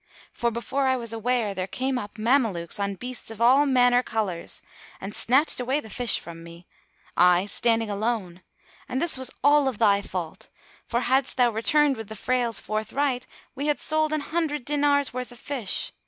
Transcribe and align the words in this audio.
For, 0.33 0.49
before 0.49 0.87
I 0.87 0.95
was 0.97 1.13
aware, 1.13 1.53
there 1.53 1.67
came 1.67 1.99
up 1.99 2.17
Mamelukes 2.17 2.79
on 2.79 2.95
beasts 2.95 3.29
of 3.29 3.39
all 3.39 3.67
manner 3.67 4.01
colours, 4.01 4.63
and 4.99 5.13
snatched 5.13 5.59
away 5.59 5.79
the 5.79 5.91
fish 5.91 6.17
from 6.19 6.43
me, 6.43 6.65
I 7.15 7.45
standing 7.45 7.87
alone, 7.91 8.41
and 8.89 8.99
this 8.99 9.15
was 9.15 9.29
all 9.43 9.67
of 9.67 9.77
thy 9.77 10.01
fault; 10.01 10.49
for, 10.87 11.01
hadst 11.01 11.37
thou 11.37 11.51
returned 11.51 11.97
with 11.97 12.07
the 12.09 12.15
frails 12.15 12.59
forthright, 12.59 13.27
we 13.53 13.67
had 13.67 13.79
sold 13.79 14.11
an 14.11 14.21
hundred 14.21 14.65
dinars' 14.65 15.13
worth 15.13 15.31
of 15.31 15.37
fish. 15.37 15.91